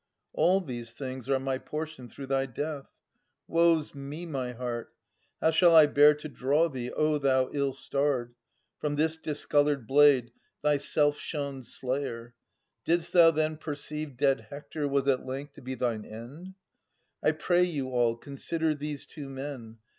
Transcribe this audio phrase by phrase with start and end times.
[0.33, 2.89] All these things are my portion through thy death.
[3.47, 4.91] Woe 's me, my heart!
[5.41, 8.33] how shall I bear to draw thee, thou ill starred!
[8.79, 10.31] from this discoloured blade,
[10.63, 12.33] Thy self shown slayer?
[12.83, 16.55] Didst thou then perceive Dead Hector was at length to be thine end?—
[17.19, 19.77] 1 pray you all, consider these two men.